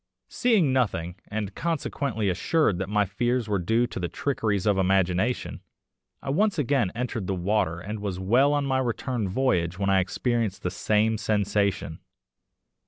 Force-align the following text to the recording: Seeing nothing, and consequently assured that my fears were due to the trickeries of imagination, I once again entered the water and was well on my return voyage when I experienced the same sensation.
Seeing 0.29 0.73
nothing, 0.73 1.13
and 1.27 1.53
consequently 1.53 2.27
assured 2.27 2.79
that 2.79 2.89
my 2.89 3.05
fears 3.05 3.47
were 3.47 3.59
due 3.59 3.85
to 3.85 3.99
the 3.99 4.07
trickeries 4.07 4.65
of 4.65 4.79
imagination, 4.79 5.61
I 6.23 6.31
once 6.31 6.57
again 6.57 6.91
entered 6.95 7.27
the 7.27 7.35
water 7.35 7.79
and 7.79 7.99
was 7.99 8.19
well 8.19 8.51
on 8.53 8.65
my 8.65 8.79
return 8.79 9.29
voyage 9.29 9.77
when 9.77 9.91
I 9.91 9.99
experienced 9.99 10.63
the 10.63 10.71
same 10.71 11.19
sensation. 11.19 11.99